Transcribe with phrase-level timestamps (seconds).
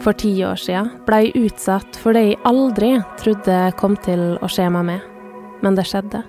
[0.00, 4.48] For ti år siden ble jeg utsatt for det jeg aldri trodde kom til å
[4.48, 5.08] skje meg med.
[5.60, 6.22] Men det skjedde.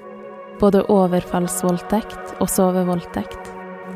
[0.59, 3.51] Både overfallsvoldtekt og sovevoldtekt.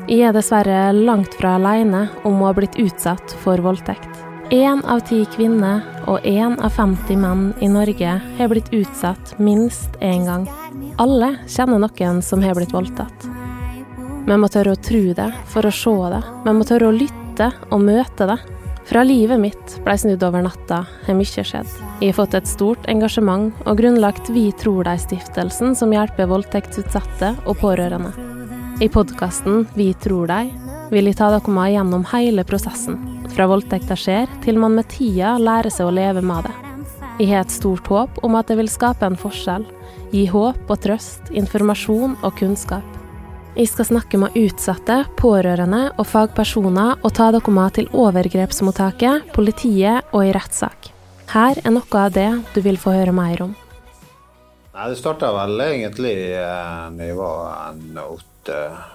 [0.08, 4.08] Jeg er dessverre langt fra alene om å ha blitt utsatt for voldtekt.
[4.54, 9.98] Én av ti kvinner og én av 50 menn i Norge har blitt utsatt minst
[10.00, 10.46] én gang.
[11.02, 13.26] Alle kjenner noen som har blitt voldtatt.
[14.26, 16.22] Vi må tørre å tro det for å se det.
[16.46, 18.38] Vi må tørre å lytte og møte det.
[18.86, 21.70] Fra livet mitt ble snudd over natta, har mye skjedd.
[21.98, 27.58] Jeg har fått et stort engasjement og grunnlagt Vi tror deg-stiftelsen, som hjelper voldtektsutsatte og
[27.64, 28.12] pårørende.
[28.78, 30.52] I podkasten Vi tror deg
[30.92, 33.00] vil jeg ta dere med gjennom hele prosessen,
[33.34, 36.54] fra voldtekta skjer til man med tida lærer seg å leve med det.
[37.18, 39.66] Jeg har et stort håp om at det vil skape en forskjell,
[40.12, 42.95] gi håp og trøst, informasjon og kunnskap.
[43.56, 50.12] Jeg skal snakke med utsatte, pårørende og fagpersoner og ta dere med til overgrepsmottaket, politiet
[50.12, 50.90] og i rettssak.
[51.32, 53.54] Her er noe av det du vil få høre mer om.
[54.76, 57.80] Nei, Det starta vel egentlig da jeg var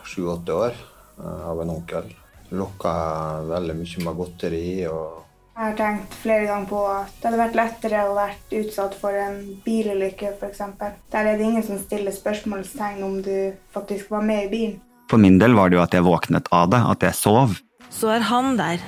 [0.05, 0.77] sju-åtte år.
[1.17, 2.13] Eh, av en onkel.
[2.53, 2.93] Lokka
[3.49, 4.87] veldig mye med godteri.
[4.87, 8.95] og jeg har tenkt flere ganger på at det hadde vært lettere å vært utsatt
[8.97, 10.61] for en bilulykke f.eks.
[11.11, 14.79] Der er det ingen som stiller spørsmålstegn om du faktisk var med i bilen.
[15.11, 17.57] For min del var det jo at jeg våknet av det, at jeg sov.
[17.91, 18.79] Så er han der.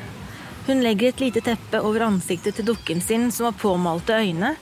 [0.64, 4.54] Hun legger et lite teppe over ansiktet til dukken sin som har påmalte øyne,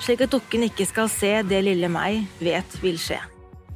[0.00, 3.20] slik at dukken ikke skal se det lille meg vet vil skje.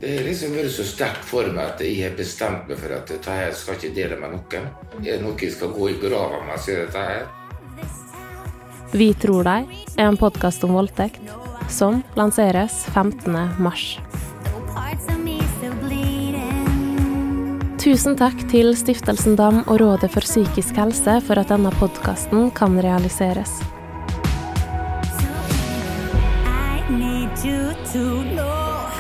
[0.00, 3.12] Det har liksom vært så sterkt for meg at jeg har bestemt meg for at
[3.12, 4.68] dette her skal ikke dele med noen.
[5.04, 7.26] Er det noe jeg skal gå i grava med, så er dette her.
[8.94, 11.18] Vi tror deg er en podkast om voldtekt
[11.66, 13.34] som lanseres 15.
[13.58, 13.96] mars.
[17.82, 22.78] Tusen takk til Stiftelsen Dam og Rådet for psykisk helse for at denne podkasten kan
[22.78, 23.58] realiseres.
[26.46, 28.93] I need you to know